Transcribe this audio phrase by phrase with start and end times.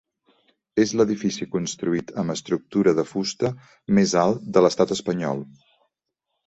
[0.83, 3.55] És l'edifici construït amb estructura de fusta
[4.01, 5.51] més alt de l'estat espanyol.